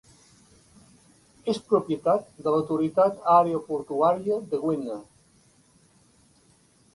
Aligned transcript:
És 1.53 1.59
propietat 1.73 2.25
de 2.47 2.53
l'autoritat 2.55 3.21
aeroportuària 3.35 4.41
de 4.55 4.63
Gwinner. 4.65 4.97